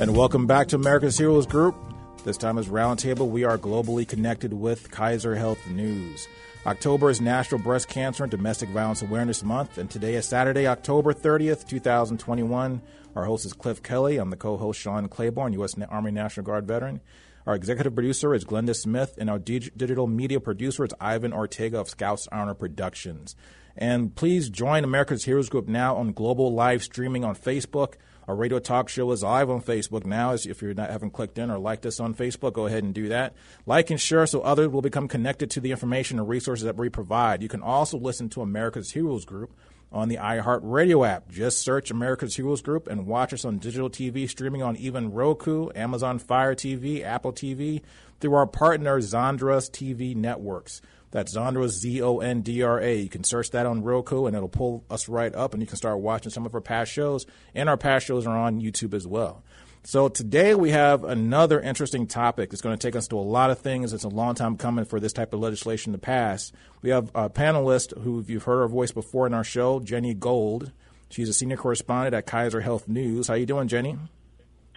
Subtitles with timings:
[0.00, 1.76] And welcome back to America's Heroes Group.
[2.24, 6.26] This time as Roundtable, we are globally connected with Kaiser Health News.
[6.64, 11.12] October is National Breast Cancer and Domestic Violence Awareness Month, and today is Saturday, October
[11.12, 12.80] 30th, 2021.
[13.14, 14.16] Our host is Cliff Kelly.
[14.16, 15.74] I'm the co host, Sean Claiborne, U.S.
[15.90, 17.02] Army National Guard veteran.
[17.46, 21.78] Our executive producer is Glenda Smith, and our dig- digital media producer is Ivan Ortega
[21.78, 23.36] of Scouts Honor Productions.
[23.76, 27.96] And please join America's Heroes Group now on global live streaming on Facebook.
[28.30, 30.34] Our radio talk show is live on Facebook now.
[30.34, 33.08] If you're not haven't clicked in or liked us on Facebook, go ahead and do
[33.08, 33.34] that.
[33.66, 36.90] Like and share so others will become connected to the information and resources that we
[36.90, 37.42] provide.
[37.42, 39.52] You can also listen to America's Heroes Group
[39.90, 41.28] on the iHeartRadio app.
[41.28, 45.70] Just search America's Heroes Group and watch us on digital TV streaming on even Roku,
[45.74, 47.82] Amazon Fire TV, Apple TV,
[48.20, 50.80] through our partner Zondra's TV networks.
[51.10, 52.96] That's Zondra, Z O N D R A.
[52.96, 55.76] You can search that on Roku and it'll pull us right up and you can
[55.76, 57.26] start watching some of our past shows.
[57.54, 59.42] And our past shows are on YouTube as well.
[59.82, 63.50] So today we have another interesting topic that's going to take us to a lot
[63.50, 63.94] of things.
[63.94, 66.52] It's a long time coming for this type of legislation to pass.
[66.82, 70.70] We have a panelist who you've heard her voice before in our show, Jenny Gold.
[71.08, 73.28] She's a senior correspondent at Kaiser Health News.
[73.28, 73.96] How you doing, Jenny?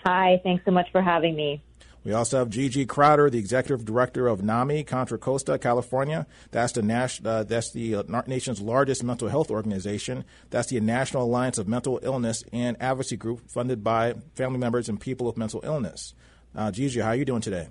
[0.06, 1.62] Hi, thanks so much for having me.
[2.04, 6.28] We also have Gigi Crowder, the executive director of NAMI Contra Costa, California.
[6.52, 10.26] That's the nas- uh, that's the uh, nation's largest mental health organization.
[10.50, 15.00] That's the National Alliance of Mental Illness and Advocacy Group, funded by family members and
[15.00, 16.14] people with mental illness.
[16.56, 17.68] Uh, Gigi, how are you doing today?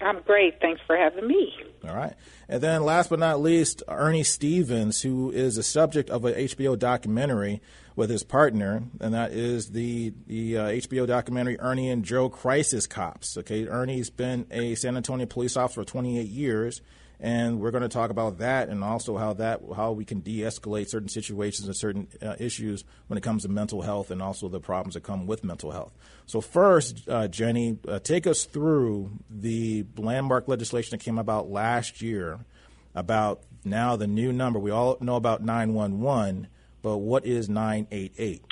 [0.00, 0.60] I'm great.
[0.60, 1.54] Thanks for having me.
[1.88, 2.12] All right.
[2.48, 6.78] And then last but not least, Ernie Stevens, who is the subject of an HBO
[6.78, 7.62] documentary
[7.96, 12.86] with his partner, and that is the, the uh, HBO documentary Ernie and Joe Crisis
[12.86, 13.36] Cops.
[13.38, 16.82] Okay, Ernie's been a San Antonio police officer for 28 years
[17.18, 20.88] and we're going to talk about that and also how that how we can de-escalate
[20.88, 24.60] certain situations and certain uh, issues when it comes to mental health and also the
[24.60, 25.94] problems that come with mental health.
[26.26, 32.02] So first, uh, Jenny, uh, take us through the landmark legislation that came about last
[32.02, 32.40] year
[32.94, 34.58] about now the new number.
[34.58, 36.48] We all know about 911,
[36.86, 38.44] but what is 988?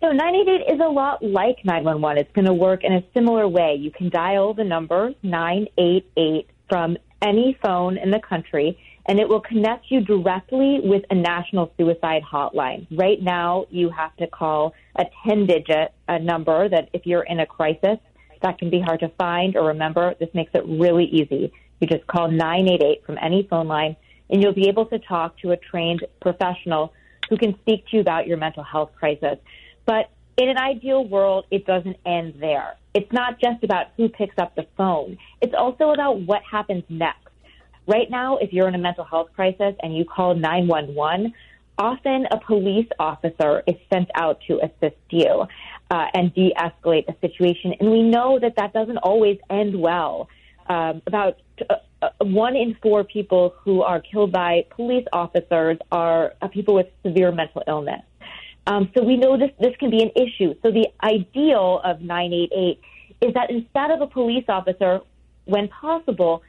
[0.00, 2.22] So 988 is a lot like 911.
[2.22, 3.76] It's going to work in a similar way.
[3.78, 9.42] You can dial the number 988 from any phone in the country, and it will
[9.42, 12.86] connect you directly with a national suicide hotline.
[12.90, 17.24] Right now, you have to call a 10 digit a uh, number that if you're
[17.24, 17.98] in a crisis,
[18.40, 20.14] that can be hard to find or remember.
[20.18, 21.52] This makes it really easy.
[21.80, 23.94] You just call 988 from any phone line,
[24.32, 26.92] and you'll be able to talk to a trained professional
[27.28, 29.38] who can speak to you about your mental health crisis.
[29.86, 32.76] But in an ideal world, it doesn't end there.
[32.94, 35.18] It's not just about who picks up the phone.
[35.40, 37.28] It's also about what happens next.
[37.86, 41.34] Right now, if you're in a mental health crisis and you call 911,
[41.78, 45.46] often a police officer is sent out to assist you
[45.90, 47.74] uh, and de escalate the situation.
[47.80, 50.28] And we know that that doesn't always end well.
[50.68, 51.38] Um, about
[51.68, 51.74] uh,
[52.20, 57.32] one in four people who are killed by police officers are uh, people with severe
[57.32, 58.02] mental illness.
[58.66, 60.54] Um, so we know this this can be an issue.
[60.62, 62.80] So the ideal of 988
[63.20, 65.00] is that instead of a police officer,
[65.44, 66.42] when possible,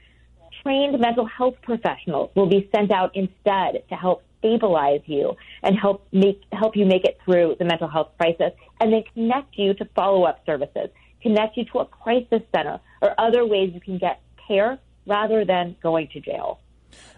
[0.61, 6.05] trained mental health professionals will be sent out instead to help stabilize you and help
[6.11, 9.85] make help you make it through the mental health crisis, and then connect you to
[9.95, 10.89] follow up services,
[11.21, 15.75] connect you to a crisis center or other ways you can get care rather than
[15.81, 16.59] going to jail.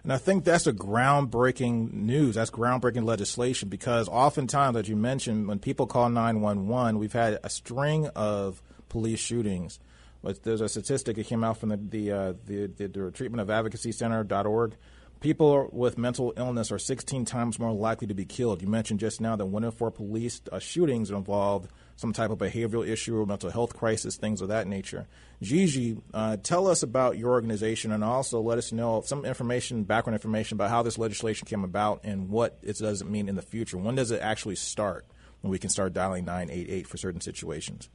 [0.04, 2.36] And I think that's a groundbreaking news.
[2.36, 7.50] That's groundbreaking legislation because oftentimes, as you mentioned, when people call 911, we've had a
[7.50, 9.80] string of police shootings.
[10.24, 13.42] But there's a statistic that came out from the the, uh, the, the, the Treatment
[13.42, 14.76] of Advocacy Center.org.
[15.20, 18.62] People with mental illness are 16 times more likely to be killed.
[18.62, 22.38] You mentioned just now that one in four police uh, shootings involved some type of
[22.38, 25.08] behavioral issue or mental health crisis, things of that nature.
[25.42, 30.16] Gigi, uh, tell us about your organization and also let us know some information, background
[30.16, 33.78] information about how this legislation came about and what it does mean in the future.
[33.78, 35.06] When does it actually start
[35.42, 37.90] when we can start dialing 988 for certain situations?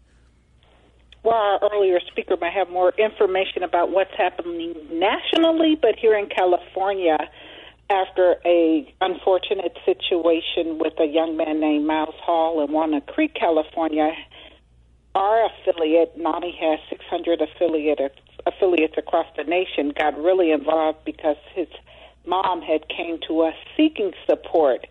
[1.22, 6.28] well, our earlier speaker might have more information about what's happening nationally, but here in
[6.28, 7.18] California,
[7.90, 14.12] after a unfortunate situation with a young man named Miles Hall in Walnut Creek, California,
[15.14, 18.14] our affiliate, NAMI has 600 affiliates,
[18.46, 21.66] affiliates across the nation, got really involved because his
[22.24, 24.86] mom had came to us seeking support.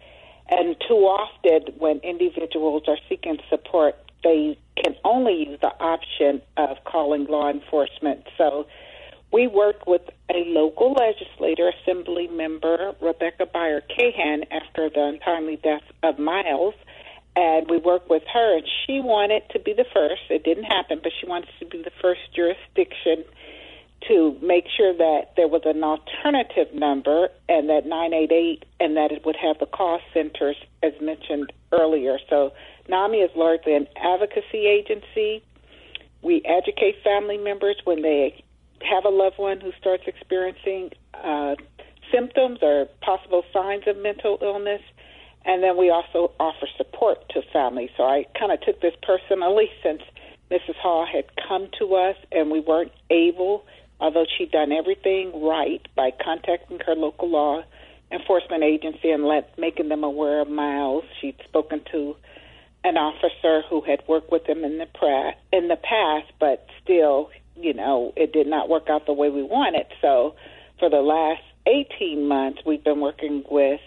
[0.49, 6.77] And too often, when individuals are seeking support, they can only use the option of
[6.83, 8.27] calling law enforcement.
[8.37, 8.65] So
[9.31, 16.17] we worked with a local legislator, Assembly member Rebecca Bauer-Kahan, after the untimely death of
[16.17, 16.73] Miles.
[17.35, 20.23] And we worked with her, and she wanted to be the first.
[20.29, 23.23] It didn't happen, but she wanted to be the first jurisdiction
[24.07, 29.25] to make sure that there was an alternative number and that 988 and that it
[29.25, 32.17] would have the call centers as mentioned earlier.
[32.29, 32.53] So
[32.87, 35.43] NAMI is largely an advocacy agency.
[36.21, 38.41] We educate family members when they
[38.81, 41.55] have a loved one who starts experiencing uh,
[42.13, 44.81] symptoms or possible signs of mental illness.
[45.45, 47.89] And then we also offer support to families.
[47.97, 50.01] So I kind of took this personally since
[50.51, 50.75] Mrs.
[50.75, 53.65] Hall had come to us and we weren't able
[53.99, 57.63] although she'd done everything right by contacting her local law
[58.11, 61.03] enforcement agency and let making them aware of Miles.
[61.21, 62.15] She'd spoken to
[62.83, 67.29] an officer who had worked with him in the pra- in the past, but still,
[67.61, 69.85] you know, it did not work out the way we wanted.
[70.01, 70.35] So,
[70.79, 73.81] for the last 18 months, we've been working with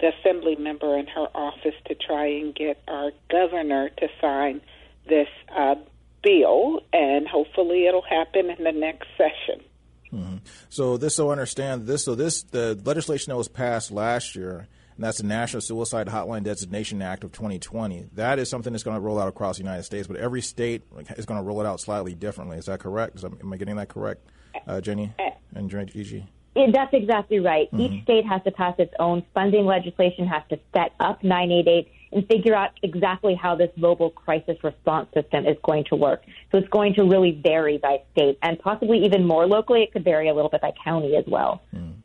[0.00, 4.60] the assembly member in her office to try and get our governor to sign
[5.08, 5.74] this uh,
[6.22, 9.64] bill, and hopefully it'll happen in the next session.
[10.12, 10.36] Mm-hmm.
[10.70, 12.04] So this, so understand this.
[12.04, 16.42] So this, the legislation that was passed last year, and that's the National Suicide Hotline
[16.42, 18.06] Designation Act of 2020.
[18.14, 20.82] That is something that's going to roll out across the United States, but every state
[21.16, 22.58] is going to roll it out slightly differently.
[22.58, 23.14] Is that correct?
[23.14, 24.28] Is, am I getting that correct,
[24.66, 25.14] uh, Jenny
[25.54, 26.26] and Gigi?
[26.72, 27.70] that's exactly right.
[27.70, 27.80] Mm-hmm.
[27.80, 32.26] Each state has to pass its own funding legislation, has to set up 988 and
[32.26, 36.22] figure out exactly how this mobile crisis response system is going to work.
[36.50, 39.84] So it's going to really vary by state and possibly even more locally.
[39.84, 41.62] It could vary a little bit by county as well.
[41.72, 42.02] Mm.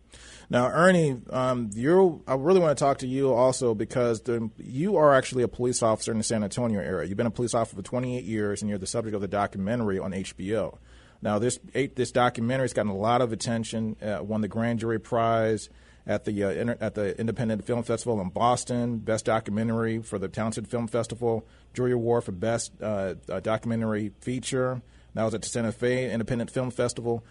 [0.49, 4.97] Now, Ernie, um, you I really want to talk to you also because the, you
[4.97, 7.07] are actually a police officer in the San Antonio area.
[7.07, 9.99] You've been a police officer for 28 years, and you're the subject of the documentary
[9.99, 10.77] on HBO.
[11.21, 11.59] Now, this
[11.95, 13.95] this documentary has gotten a lot of attention.
[14.01, 15.69] Uh, won the grand jury prize
[16.05, 18.97] at the uh, inter- at the Independent Film Festival in Boston.
[18.97, 21.45] Best documentary for the Townsend Film Festival.
[21.73, 24.81] Jury award for best uh, uh, documentary feature.
[25.13, 27.23] That was at the Santa Fe Independent Film Festival.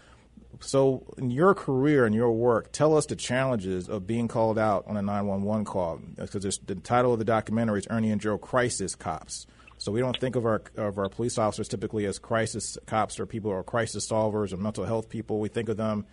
[0.59, 4.85] So, in your career and your work, tell us the challenges of being called out
[4.87, 5.99] on a 911 call.
[6.15, 9.47] Because the title of the documentary is Ernie and Joe Crisis Cops.
[9.83, 13.25] So we don't think of our of our police officers typically as crisis cops or
[13.25, 15.41] people who are crisis solvers or mental health people.
[15.41, 16.05] We think of them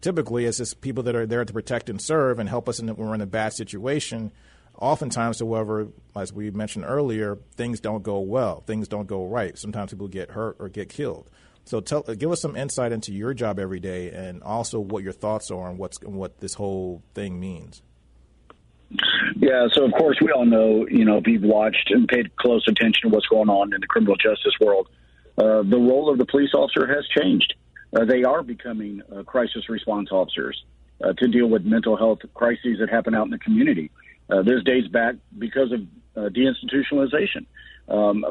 [0.00, 2.96] typically as just people that are there to protect and serve and help us when
[2.96, 4.32] we're in a bad situation.
[4.80, 8.62] Oftentimes, however, as we mentioned earlier, things don't go well.
[8.66, 9.58] Things don't go right.
[9.58, 11.28] Sometimes people get hurt or get killed.
[11.68, 15.12] So, tell, give us some insight into your job every day, and also what your
[15.12, 17.82] thoughts are on what's what this whole thing means.
[19.36, 22.66] Yeah, so of course we all know, you know, if you've watched and paid close
[22.66, 24.88] attention to what's going on in the criminal justice world,
[25.36, 27.52] uh, the role of the police officer has changed.
[27.94, 30.64] Uh, they are becoming uh, crisis response officers
[31.04, 33.90] uh, to deal with mental health crises that happen out in the community.
[34.30, 35.80] Uh, this dates back because of
[36.16, 37.44] uh, deinstitutionalization.
[37.88, 38.24] Um,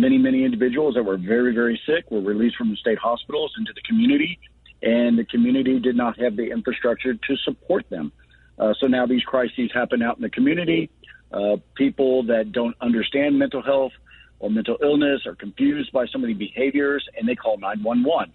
[0.00, 3.72] many, many individuals that were very, very sick were released from the state hospitals into
[3.74, 4.38] the community,
[4.82, 8.10] and the community did not have the infrastructure to support them.
[8.58, 10.90] Uh, so now these crises happen out in the community.
[11.32, 13.92] Uh, people that don't understand mental health
[14.38, 18.32] or mental illness are confused by some of the behaviors and they call 911.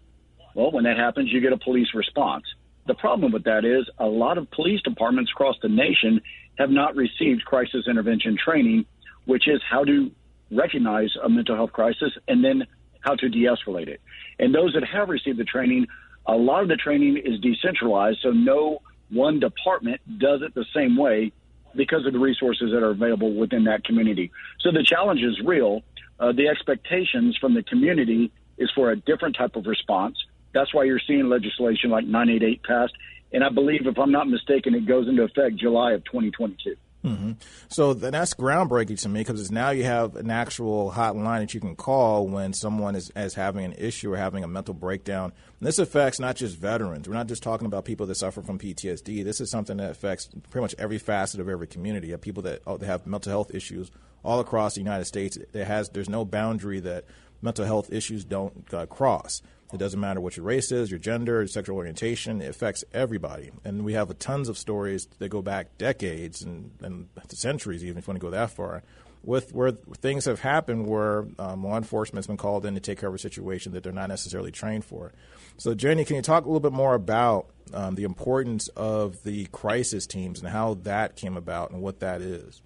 [0.55, 2.43] Well, when that happens, you get a police response.
[2.87, 6.21] The problem with that is a lot of police departments across the nation
[6.57, 8.85] have not received crisis intervention training,
[9.25, 10.09] which is how to
[10.51, 12.65] recognize a mental health crisis and then
[13.01, 14.01] how to de escalate it.
[14.39, 15.87] And those that have received the training,
[16.25, 20.97] a lot of the training is decentralized, so no one department does it the same
[20.97, 21.31] way
[21.75, 24.31] because of the resources that are available within that community.
[24.59, 25.83] So the challenge is real.
[26.19, 30.17] Uh, the expectations from the community is for a different type of response.
[30.53, 32.93] That's why you're seeing legislation like 988 passed.
[33.31, 36.75] And I believe, if I'm not mistaken, it goes into effect July of 2022.
[37.05, 37.33] Mm-hmm.
[37.69, 41.75] So that's groundbreaking to me because now you have an actual hotline that you can
[41.75, 45.31] call when someone is, is having an issue or having a mental breakdown.
[45.59, 47.07] And this affects not just veterans.
[47.07, 49.23] We're not just talking about people that suffer from PTSD.
[49.23, 52.07] This is something that affects pretty much every facet of every community.
[52.07, 53.91] You have people that, oh, have mental health issues
[54.23, 55.37] all across the United States.
[55.53, 57.05] There has there's no boundary that
[57.41, 59.41] mental health issues don't uh, cross.
[59.73, 62.41] It doesn't matter what your race is, your gender, your sexual orientation.
[62.41, 63.51] It affects everybody.
[63.65, 68.07] And we have tons of stories that go back decades and, and centuries, even if
[68.07, 68.83] you want to go that far,
[69.23, 72.99] with where things have happened where um, law enforcement has been called in to take
[72.99, 75.11] care of a situation that they're not necessarily trained for.
[75.57, 79.45] So, Jenny, can you talk a little bit more about um, the importance of the
[79.47, 82.61] crisis teams and how that came about and what that is?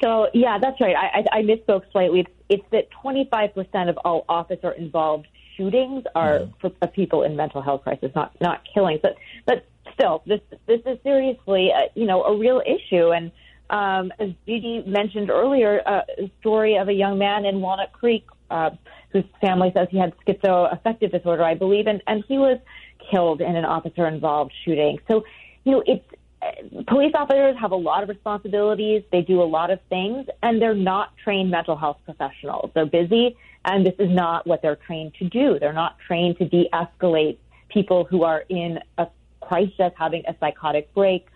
[0.00, 0.96] So, yeah, that's right.
[0.96, 2.20] I, I, I misspoke slightly.
[2.20, 5.28] It's, it's that 25% of all officer involved
[5.60, 6.68] shootings are mm-hmm.
[6.80, 9.00] for, people in mental health crisis, not not killings.
[9.02, 13.10] But but still, this this is seriously a, you know a real issue.
[13.10, 13.30] And
[13.68, 18.24] um, as Gigi mentioned earlier, uh, a story of a young man in Walnut Creek
[18.50, 18.70] uh,
[19.10, 22.58] whose family says he had schizoaffective disorder, I believe, and and he was
[23.10, 24.98] killed in an officer involved shooting.
[25.08, 25.24] So
[25.64, 26.04] you know it's
[26.86, 29.02] police officers have a lot of responsibilities.
[29.12, 32.70] They do a lot of things, and they're not trained mental health professionals.
[32.74, 35.58] They're busy, and this is not what they're trained to do.
[35.58, 37.38] They're not trained to de escalate
[37.68, 39.06] people who are in a
[39.40, 41.26] crisis, having a psychotic break,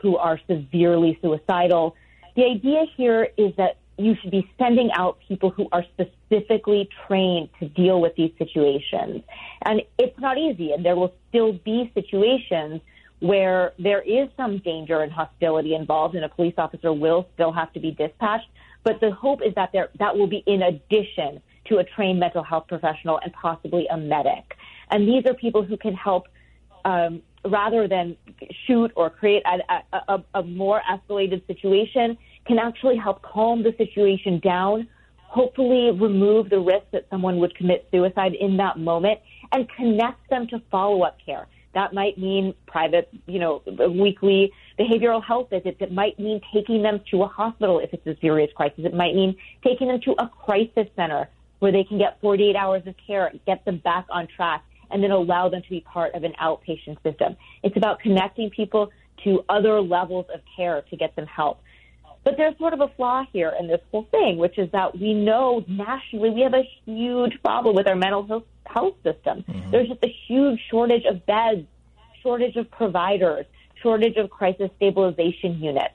[0.00, 1.96] who are severely suicidal.
[2.36, 7.48] The idea here is that you should be sending out people who are specifically trained
[7.60, 9.22] to deal with these situations.
[9.62, 12.80] And it's not easy, and there will still be situations
[13.20, 17.72] where there is some danger and hostility involved, and a police officer will still have
[17.74, 18.48] to be dispatched.
[18.82, 22.42] But the hope is that there that will be in addition to a trained mental
[22.42, 24.56] health professional and possibly a medic.
[24.90, 26.26] And these are people who can help
[26.84, 28.16] um, rather than
[28.66, 32.16] shoot or create a, a, a, more escalated situation,
[32.46, 37.86] can actually help calm the situation down, hopefully remove the risk that someone would commit
[37.90, 39.20] suicide in that moment,
[39.52, 41.46] and connect them to follow up care.
[41.74, 45.76] That might mean private, you know, weekly behavioral health visits.
[45.80, 48.84] It might mean taking them to a hospital if it's a serious crisis.
[48.84, 51.28] It might mean taking them to a crisis center
[51.64, 55.10] where they can get 48 hours of care, get them back on track, and then
[55.10, 57.38] allow them to be part of an outpatient system.
[57.62, 58.90] It's about connecting people
[59.24, 61.62] to other levels of care to get them help.
[62.22, 65.14] But there's sort of a flaw here in this whole thing, which is that we
[65.14, 69.42] know nationally we have a huge problem with our mental health health system.
[69.48, 69.70] Mm-hmm.
[69.70, 71.66] There's just a huge shortage of beds,
[72.22, 73.46] shortage of providers,
[73.82, 75.94] shortage of crisis stabilization units.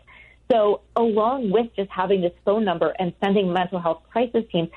[0.51, 4.69] So, along with just having this phone number and sending mental health crisis teams,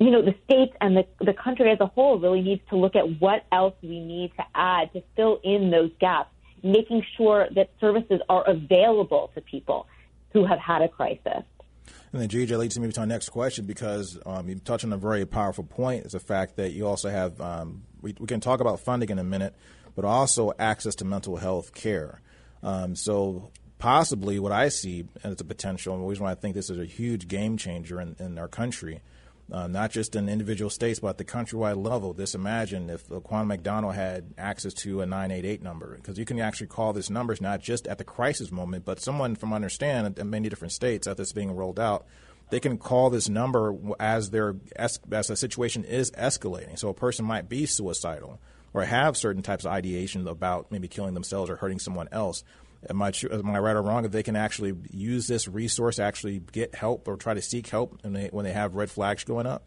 [0.00, 2.96] you know, the states and the, the country as a whole really needs to look
[2.96, 6.30] at what else we need to add to fill in those gaps,
[6.62, 9.86] making sure that services are available to people
[10.32, 11.44] who have had a crisis.
[12.12, 14.96] And then, Gigi, leads me to our next question because um, you touched on a
[14.96, 16.06] very powerful point.
[16.06, 19.18] Is the fact that you also have um, we, we, can talk about funding in
[19.18, 19.54] a minute,
[19.94, 22.20] but also access to mental health care.
[22.62, 26.54] Um, so possibly, what I see as a potential, and the reason why I think
[26.54, 29.02] this is a huge game changer in, in our country,
[29.52, 32.14] uh, not just in individual states, but at the countrywide level.
[32.14, 36.38] Just imagine if uh, Quan McDonald had access to a 988 number, because you can
[36.40, 40.30] actually call this numbers not just at the crisis moment, but someone from understand in
[40.30, 42.06] many different states as this being rolled out,
[42.50, 46.78] they can call this number as their as a situation is escalating.
[46.78, 48.40] So a person might be suicidal
[48.72, 52.44] or have certain types of ideation about maybe killing themselves or hurting someone else
[52.88, 54.04] am I am I right or wrong?
[54.04, 58.02] If they can actually use this resource, actually get help or try to seek help
[58.02, 59.64] when they when they have red flags going up.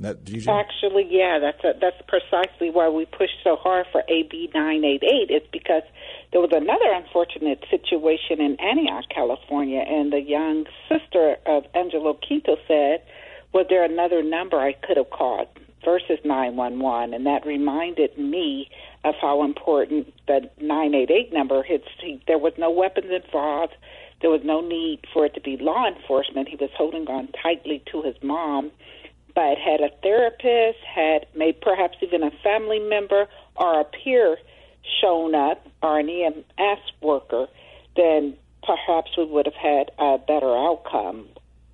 [0.00, 0.24] That?
[0.48, 5.28] Actually, yeah, that's a, that's precisely why we pushed so hard for AB 988.
[5.28, 5.82] It's because
[6.32, 12.56] there was another unfortunate situation in Antioch, California, and the young sister of Angelo Quinto
[12.66, 13.02] said,
[13.52, 15.48] "Was there another number I could have called
[15.84, 18.68] versus 911?" And that reminded me
[19.04, 21.80] of how important the 988 number is.
[22.26, 23.74] There was no weapons involved.
[24.20, 26.48] There was no need for it to be law enforcement.
[26.48, 28.70] He was holding on tightly to his mom,
[29.34, 34.36] but had a therapist, had maybe perhaps even a family member or a peer
[35.00, 37.48] shown up or an EMS worker,
[37.96, 41.26] then perhaps we would have had a better outcome.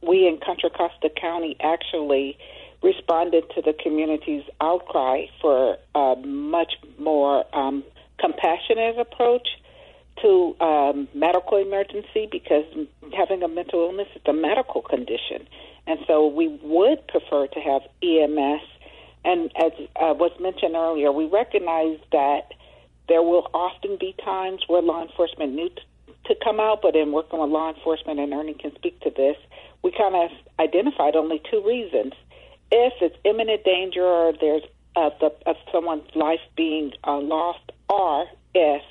[0.02, 2.38] We in Contra Costa County actually
[2.86, 7.82] responded to the community's outcry for a much more um,
[8.20, 9.48] compassionate approach
[10.22, 12.64] to um, medical emergency because
[13.12, 15.46] having a mental illness is a medical condition.
[15.88, 18.62] And so we would prefer to have EMS.
[19.24, 22.52] And as uh, was mentioned earlier, we recognize that
[23.08, 25.80] there will often be times where law enforcement need
[26.26, 29.36] to come out, but in working with law enforcement, and Ernie can speak to this,
[29.82, 32.14] we kind of identified only two reasons
[32.70, 34.62] if it's imminent danger or there's
[34.96, 38.82] of, the, of someone's life being uh, lost, or if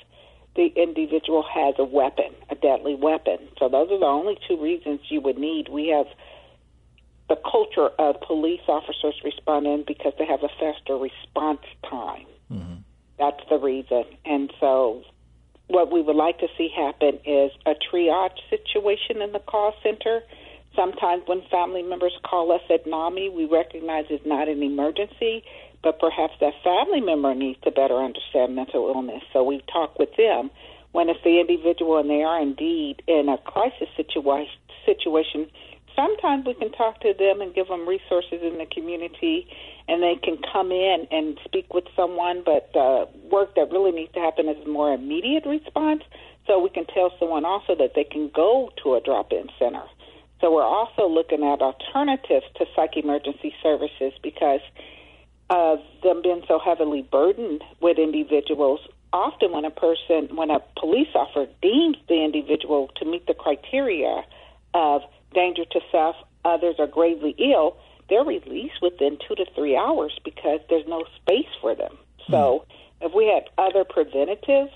[0.54, 3.38] the individual has a weapon, a deadly weapon.
[3.58, 5.68] So those are the only two reasons you would need.
[5.68, 6.06] We have
[7.28, 12.26] the culture of police officers responding because they have a faster response time.
[12.50, 12.74] Mm-hmm.
[13.18, 14.04] That's the reason.
[14.24, 15.02] And so,
[15.68, 20.22] what we would like to see happen is a triage situation in the call center.
[20.76, 25.42] Sometimes, when family members call us at NAMI, we recognize it's not an emergency,
[25.82, 29.22] but perhaps that family member needs to better understand mental illness.
[29.32, 30.50] So, we talk with them
[30.92, 34.46] when it's the individual and they are indeed in a crisis situa-
[34.84, 35.46] situation
[35.96, 39.48] sometimes we can talk to them and give them resources in the community
[39.88, 44.12] and they can come in and speak with someone but the work that really needs
[44.12, 46.02] to happen is more immediate response
[46.46, 49.82] so we can tell someone also that they can go to a drop-in center
[50.40, 54.60] so we're also looking at alternatives to psych emergency services because
[55.48, 58.80] of them being so heavily burdened with individuals
[59.12, 64.22] often when a person when a police officer deems the individual to meet the criteria
[64.74, 65.02] of
[65.32, 67.76] danger to self, others are gravely ill,
[68.08, 71.96] they're released within two to three hours because there's no space for them.
[72.30, 72.64] So
[73.00, 73.06] mm.
[73.06, 74.68] if we had other preventative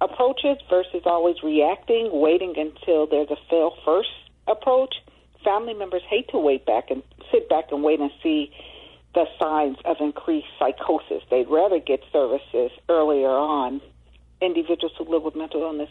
[0.00, 4.10] approaches versus always reacting, waiting until there's a fail first
[4.46, 4.94] approach,
[5.44, 8.52] family members hate to wait back and sit back and wait and see
[9.14, 11.22] the signs of increased psychosis.
[11.30, 13.80] They'd rather get services earlier on.
[14.40, 15.90] Individuals who live with mental illness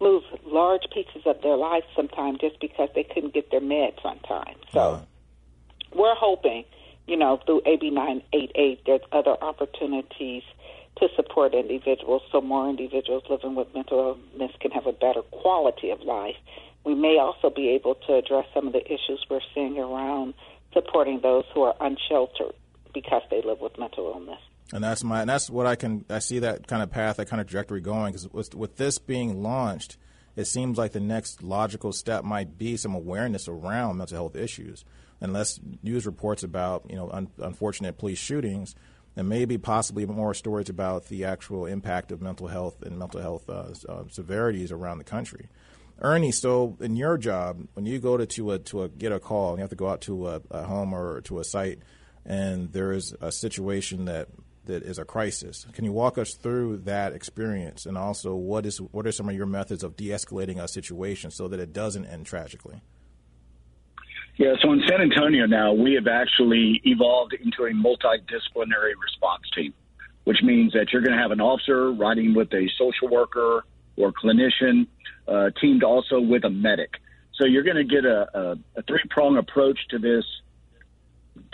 [0.00, 4.18] lose large pieces of their life sometimes just because they couldn't get their meds on
[4.20, 4.56] time.
[4.72, 5.00] So uh
[5.94, 6.64] we're hoping,
[7.06, 10.42] you know, through AB 988, there's other opportunities
[10.98, 15.90] to support individuals so more individuals living with mental illness can have a better quality
[15.90, 16.36] of life.
[16.84, 20.34] We may also be able to address some of the issues we're seeing around
[20.72, 22.54] supporting those who are unsheltered
[22.92, 24.40] because they live with mental illness
[24.72, 27.28] and that's my and that's what I can I see that kind of path that
[27.28, 29.98] kind of trajectory going because with, with this being launched,
[30.34, 34.84] it seems like the next logical step might be some awareness around mental health issues.
[35.20, 38.74] Unless news reports about you know un, unfortunate police shootings,
[39.14, 43.48] and maybe possibly more stories about the actual impact of mental health and mental health
[43.48, 45.48] uh, uh, severities around the country.
[46.02, 49.20] Ernie, so in your job, when you go to to a, to a, get a
[49.20, 51.78] call, and you have to go out to a, a home or to a site,
[52.26, 54.28] and there is a situation that
[54.64, 55.66] that is a crisis.
[55.72, 59.36] Can you walk us through that experience, and also what is what are some of
[59.36, 62.82] your methods of de-escalating a situation so that it doesn't end tragically?
[64.38, 69.72] Yeah, so in San Antonio now, we have actually evolved into a multidisciplinary response team,
[70.24, 73.64] which means that you're going to have an officer riding with a social worker
[73.96, 74.86] or clinician,
[75.28, 76.94] uh, teamed also with a medic.
[77.34, 80.24] So you're going to get a, a, a three prong approach to this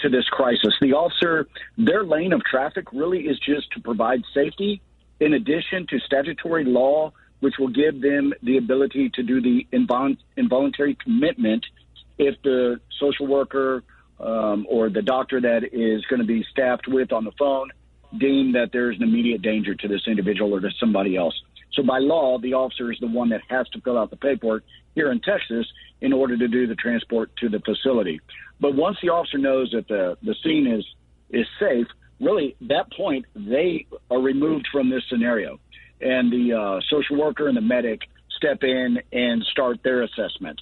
[0.00, 0.74] to this crisis.
[0.80, 4.80] The officer, their lane of traffic really is just to provide safety
[5.20, 10.96] in addition to statutory law, which will give them the ability to do the involuntary
[11.02, 11.64] commitment
[12.18, 13.84] if the social worker
[14.20, 17.70] um, or the doctor that is going to be staffed with on the phone
[18.16, 21.40] deem that there's an immediate danger to this individual or to somebody else.
[21.72, 24.64] So by law, the officer is the one that has to fill out the paperwork
[24.94, 25.66] here in Texas
[26.00, 28.20] in order to do the transport to the facility.
[28.60, 30.84] But once the officer knows that the, the scene is,
[31.30, 31.86] is safe,
[32.20, 35.60] really, that point, they are removed from this scenario.
[36.00, 38.00] And the uh, social worker and the medic
[38.36, 40.60] step in and start their assessment.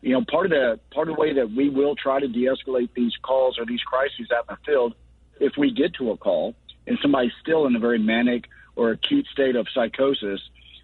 [0.00, 2.90] You know, part of the part of the way that we will try to de-escalate
[2.94, 4.94] these calls or these crises out in the field,
[5.40, 6.54] if we get to a call
[6.86, 8.44] and somebody's still in a very manic
[8.78, 10.40] or acute state of psychosis,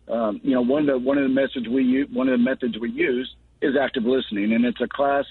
[0.08, 2.44] um, you know, one of the one of the methods we use, one of the
[2.44, 5.24] methods we use is active listening, and it's a class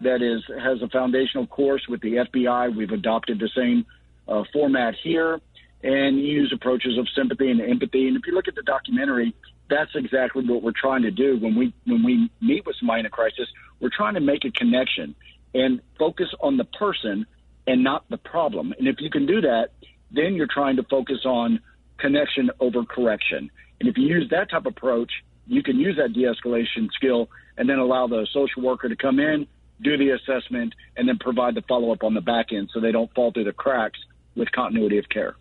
[0.00, 2.76] that is has a foundational course with the FBI.
[2.76, 3.86] We've adopted the same
[4.26, 5.40] uh, format here
[5.82, 8.08] and use approaches of sympathy and empathy.
[8.08, 9.34] And if you look at the documentary,
[9.70, 13.06] that's exactly what we're trying to do when we when we meet with somebody in
[13.06, 13.48] a crisis.
[13.80, 15.14] We're trying to make a connection
[15.54, 17.26] and focus on the person
[17.66, 18.74] and not the problem.
[18.76, 19.70] And if you can do that,
[20.10, 21.60] then you're trying to focus on
[21.98, 23.50] connection over correction.
[23.80, 25.12] And if you use that type of approach,
[25.46, 29.46] you can use that de-escalation skill and then allow the social worker to come in,
[29.82, 32.92] do the assessment, and then provide the follow up on the back end so they
[32.92, 33.98] don't fall through the cracks
[34.36, 35.36] with continuity of care.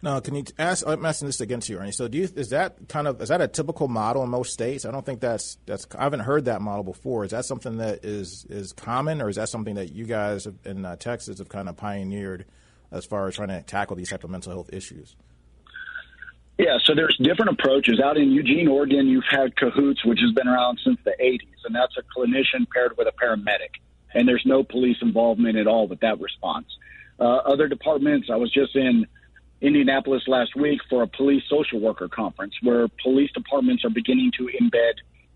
[0.00, 0.86] Now, can you ask?
[0.86, 1.90] I'm asking this again to you, Ernie.
[1.90, 4.84] So, do you is that kind of is that a typical model in most states?
[4.84, 7.24] I don't think that's that's I haven't heard that model before.
[7.24, 10.84] Is that something that is is common, or is that something that you guys in
[10.84, 12.44] uh, Texas have kind of pioneered
[12.92, 15.16] as far as trying to tackle these type of mental health issues?
[16.58, 18.00] Yeah, so there's different approaches.
[18.00, 21.74] Out in Eugene, Oregon, you've had CAHOOTS, which has been around since the 80s, and
[21.74, 23.78] that's a clinician paired with a paramedic.
[24.12, 26.66] And there's no police involvement at all with that response.
[27.20, 29.06] Uh, other departments, I was just in
[29.60, 34.50] Indianapolis last week for a police social worker conference where police departments are beginning to
[34.60, 34.94] embed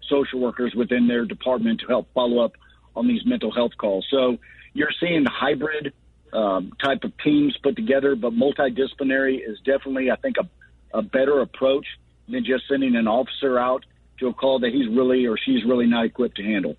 [0.09, 2.53] social workers within their department to help follow up
[2.97, 4.07] on these mental health calls.
[4.11, 4.39] So
[4.75, 5.93] you're seeing hybrid
[6.33, 10.49] um, type of teams put together, but multidisciplinary is definitely, I think, a,
[10.93, 11.87] a better approach
[12.29, 13.85] than just sending an officer out
[14.19, 16.77] to a call that he's really or she's really not equipped to handle.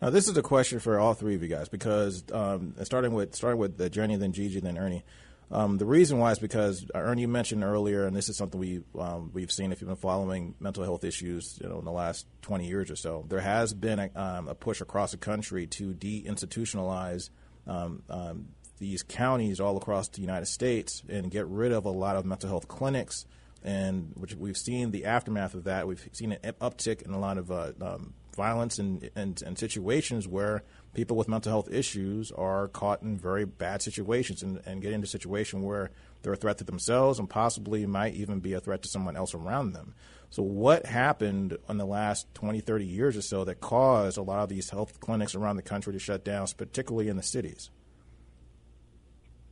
[0.00, 3.34] Now, this is a question for all three of you guys because um, starting with
[3.34, 5.04] starting with the Journey, then Gigi, then Ernie.
[5.50, 8.82] Um, the reason why is because uh, Ernie mentioned earlier, and this is something we
[8.98, 12.26] um, we've seen if you've been following mental health issues, you know, in the last
[12.42, 13.24] 20 years or so.
[13.28, 17.30] There has been a, um, a push across the country to deinstitutionalize
[17.66, 22.16] um, um, these counties all across the United States and get rid of a lot
[22.16, 23.26] of mental health clinics.
[23.62, 25.88] And which we've seen the aftermath of that.
[25.88, 30.28] We've seen an uptick in a lot of uh, um, violence and, and, and situations
[30.28, 30.62] where
[30.94, 35.04] people with mental health issues are caught in very bad situations and, and get into
[35.04, 35.90] a situation where
[36.22, 39.34] they're a threat to themselves and possibly might even be a threat to someone else
[39.34, 39.94] around them.
[40.30, 44.42] So, what happened in the last 20, 30 years or so that caused a lot
[44.42, 47.70] of these health clinics around the country to shut down, particularly in the cities?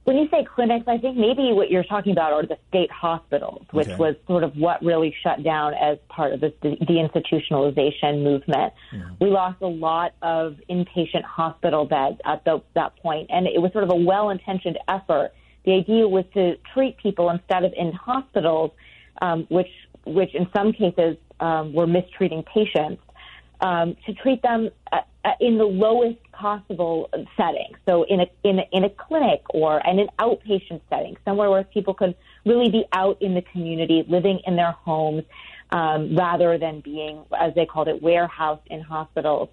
[0.06, 3.66] When you say clinics, I think maybe what you're talking about are the state hospitals,
[3.72, 3.96] which okay.
[3.96, 8.72] was sort of what really shut down as part of this deinstitutionalization movement.
[8.94, 9.14] Mm-hmm.
[9.20, 13.72] We lost a lot of inpatient hospital beds at the, that point, and it was
[13.72, 15.32] sort of a well-intentioned effort.
[15.64, 18.70] The idea was to treat people instead of in hospitals,
[19.20, 19.72] um, which
[20.04, 23.02] which in some cases um, were mistreating patients,
[23.60, 24.70] um, to treat them
[25.26, 27.72] at, in the lowest possible setting.
[27.86, 31.64] So in a, in a in a clinic or in an outpatient setting, somewhere where
[31.64, 35.24] people could really be out in the community, living in their homes,
[35.70, 39.48] um, rather than being, as they called it, warehoused in hospitals.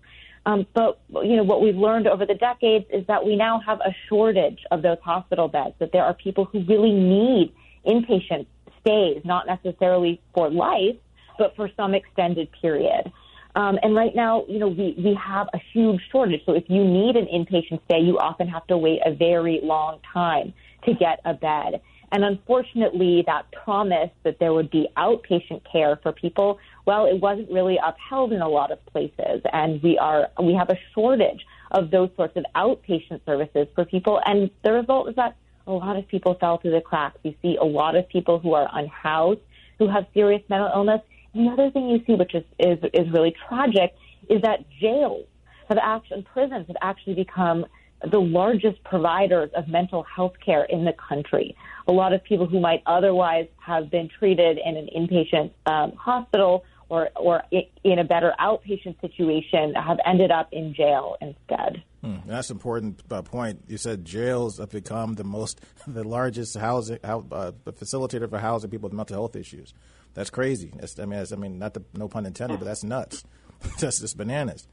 [0.45, 3.79] Um, but you know what we've learned over the decades is that we now have
[3.79, 5.75] a shortage of those hospital beds.
[5.79, 7.53] That there are people who really need
[7.87, 8.45] inpatient
[8.81, 10.97] stays, not necessarily for life,
[11.37, 13.11] but for some extended period.
[13.55, 16.41] Um, and right now, you know, we, we have a huge shortage.
[16.45, 19.99] So if you need an inpatient stay, you often have to wait a very long
[20.11, 20.53] time
[20.85, 21.81] to get a bed.
[22.11, 27.49] And unfortunately, that promise that there would be outpatient care for people, well, it wasn't
[27.51, 29.41] really upheld in a lot of places.
[29.51, 34.21] And we are, we have a shortage of those sorts of outpatient services for people.
[34.25, 35.35] And the result is that
[35.65, 37.17] a lot of people fell through the cracks.
[37.23, 39.41] You see a lot of people who are unhoused,
[39.79, 41.01] who have serious mental illness,
[41.33, 43.95] the other thing you see, which is, is, is really tragic,
[44.29, 45.25] is that jails
[45.69, 47.65] have actually, prisons have actually become
[48.11, 51.55] the largest providers of mental health care in the country.
[51.87, 56.65] A lot of people who might otherwise have been treated in an inpatient um, hospital
[56.89, 57.43] or, or
[57.83, 61.81] in a better outpatient situation have ended up in jail instead.
[62.01, 63.63] Hmm, that's an important uh, point.
[63.67, 67.21] You said jails have become the most, the largest housing uh,
[67.65, 69.73] facilitator for housing people with mental health issues.
[70.13, 70.71] That's crazy.
[70.75, 73.23] That's, I mean, that's, I mean, not the, no pun intended, but that's nuts.
[73.79, 74.67] that's just bananas.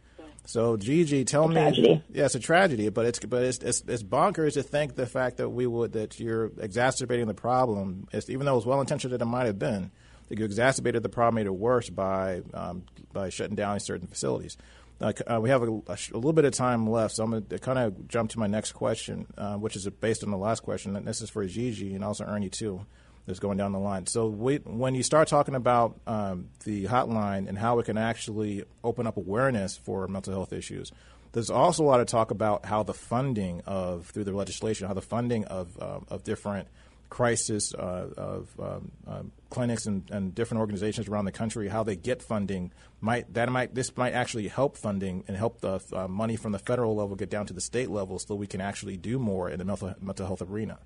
[0.46, 2.03] So Gigi, tell me, tragedy.
[2.12, 5.37] yeah, it's a tragedy, but it's but it's, it's, it's bonkers to think the fact
[5.37, 8.09] that we would that you're exacerbating the problem.
[8.12, 9.90] It's, even though it was well intentioned that it might have been,
[10.29, 14.57] that you exacerbated the problem, made it worse by um, by shutting down certain facilities.
[15.00, 17.46] Uh, uh, we have a, a, a, little bit of time left, so I'm going
[17.46, 20.61] to kind of jump to my next question, uh, which is based on the last
[20.61, 20.94] question.
[20.94, 22.85] And this is for Gigi and also Ernie too
[23.30, 24.06] that's going down the line.
[24.06, 28.64] So we, when you start talking about um, the hotline and how it can actually
[28.84, 30.92] open up awareness for mental health issues,
[31.32, 34.94] there's also a lot of talk about how the funding of through the legislation, how
[34.94, 36.68] the funding of uh, of different
[37.08, 41.96] crisis uh, of um, uh, clinics and, and, different organizations around the country, how they
[41.96, 46.36] get funding might that might this might actually help funding and help the uh, money
[46.36, 49.18] from the federal level get down to the state level, so we can actually do
[49.18, 50.78] more in the mental mental health arena.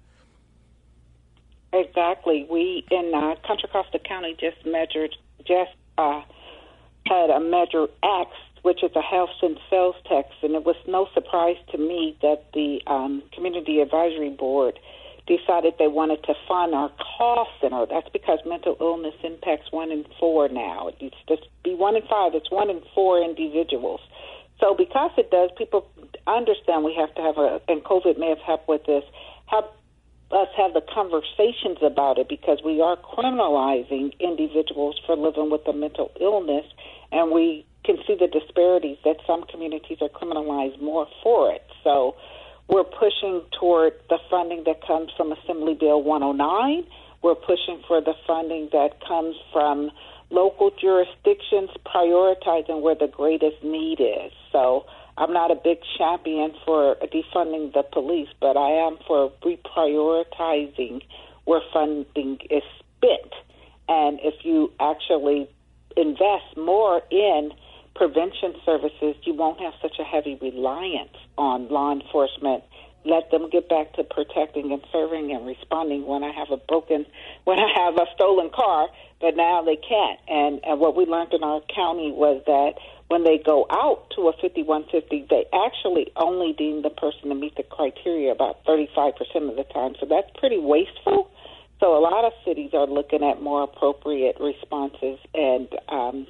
[1.75, 2.47] Exactly.
[2.49, 6.23] We in uh, Contra Costa County just measured, just uh,
[7.05, 8.31] had a Measure X,
[8.63, 12.47] which is a health and sales tax, and it was no surprise to me that
[12.55, 14.79] the um, Community Advisory Board
[15.27, 17.87] decided they wanted to fund our call center.
[17.91, 20.89] That's because mental illness impacts one in four now.
[20.89, 22.35] It used to be one in five.
[22.35, 24.01] It's one in four individuals.
[24.61, 25.89] So because it does, people
[26.29, 29.03] understand we have to have a, and COVID may have helped with this,
[29.47, 29.75] help
[30.31, 35.73] us have the conversations about it because we are criminalizing individuals for living with a
[35.73, 36.65] mental illness,
[37.13, 41.63] and we can see the disparities that some communities are criminalized more for it.
[41.83, 42.17] So
[42.69, 46.85] we're pushing toward the funding that comes from Assembly Bill 109.
[47.23, 49.91] We're pushing for the funding that comes from
[50.31, 54.33] local jurisdictions prioritizing where the greatest need is.
[54.51, 61.03] So I'm not a big champion for defunding the police, but I am for reprioritizing
[61.45, 62.63] where funding is
[62.97, 63.33] spent.
[63.89, 65.49] And if you actually
[65.97, 67.53] invest more in
[67.95, 72.65] prevention services, you won't have such a heavy reliance on law enforcement.
[73.05, 77.05] Let them get back to protecting and serving and responding when I have a broken,
[77.45, 78.89] when I have a stolen car,
[79.21, 80.19] but now they can't.
[80.27, 82.73] And, and what we learned in our county was that
[83.09, 87.57] when they go out to a 5150, they actually only deem the person to meet
[87.57, 89.13] the criteria about 35%
[89.49, 89.95] of the time.
[90.01, 91.31] So that's pretty wasteful.
[91.81, 96.27] So a lot of cities are looking at more appropriate responses and um,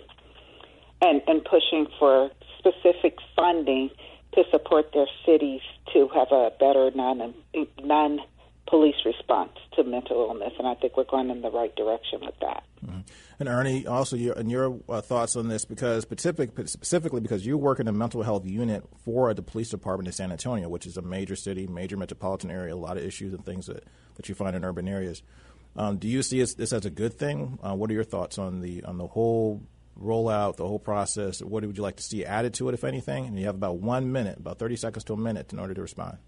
[1.00, 3.90] and and pushing for specific funding
[4.34, 5.60] to support their cities
[5.92, 7.34] to have a better non
[7.82, 8.18] non
[8.66, 12.34] police response to mental illness, and I think we're going in the right direction with
[12.40, 12.64] that.
[12.84, 13.00] Mm-hmm.
[13.40, 17.58] And Ernie, also your and your uh, thoughts on this because specific, specifically because you
[17.58, 20.96] work in a mental health unit for the police department in San Antonio, which is
[20.96, 24.34] a major city, major metropolitan area, a lot of issues and things that, that you
[24.34, 25.22] find in urban areas.
[25.76, 27.58] Um, do you see this, as a good thing?
[27.62, 29.62] Uh, what are your thoughts on the on the whole
[30.00, 31.42] rollout, the whole process?
[31.42, 33.26] What would you like to see added to it, if anything?
[33.26, 35.82] And you have about one minute, about thirty seconds to a minute, in order to
[35.82, 36.18] respond.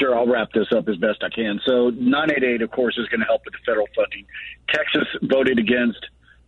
[0.00, 1.60] Sure, I'll wrap this up as best I can.
[1.66, 4.24] So 988, of course, is going to help with the federal funding.
[4.68, 5.98] Texas voted against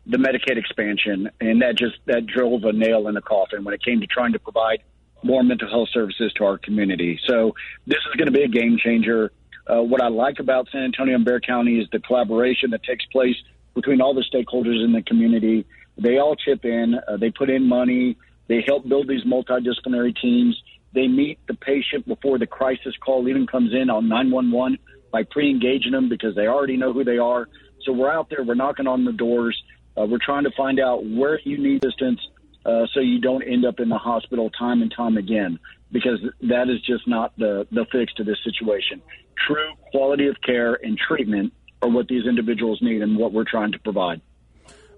[0.07, 3.85] the Medicaid expansion, and that just that drove a nail in the coffin when it
[3.85, 4.83] came to trying to provide
[5.23, 7.21] more mental health services to our community.
[7.27, 7.55] So
[7.87, 9.33] this is going to be a game changer.
[9.67, 13.05] Uh, what I like about San Antonio and Bexar County is the collaboration that takes
[13.07, 13.37] place
[13.75, 15.67] between all the stakeholders in the community.
[15.99, 16.95] They all chip in.
[17.07, 18.17] Uh, they put in money.
[18.49, 20.61] They help build these multidisciplinary teams.
[20.95, 24.79] They meet the patient before the crisis call even comes in on 911
[25.11, 27.49] by pre-engaging them because they already know who they are.
[27.85, 29.61] So we're out there, we're knocking on the doors,
[29.97, 32.21] uh, we're trying to find out where you need assistance
[32.65, 35.59] uh, so you don't end up in the hospital time and time again
[35.91, 39.03] because that is just not the, the fix to this situation.
[39.47, 41.53] True quality of care and treatment
[41.83, 44.21] are what these individuals need and what we're trying to provide.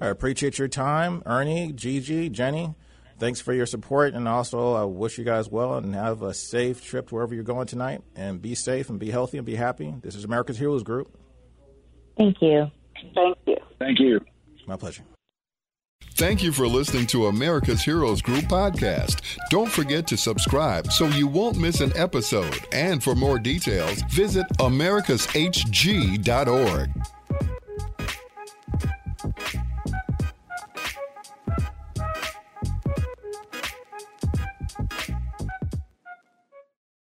[0.01, 2.75] I appreciate your time, Ernie, Gigi, Jenny.
[3.19, 6.85] Thanks for your support, and also I wish you guys well and have a safe
[6.85, 8.03] trip wherever you're going tonight.
[8.17, 9.95] And be safe and be healthy and be happy.
[10.03, 11.17] This is America's Heroes Group.
[12.19, 12.71] Thank you.
[13.15, 13.57] Thank you.
[13.79, 14.21] Thank you.
[14.67, 15.03] My pleasure.
[16.17, 19.21] Thank you for listening to America's Heroes Group podcast.
[19.51, 22.57] Don't forget to subscribe so you won't miss an episode.
[22.73, 26.91] And for more details, visit americashg.org.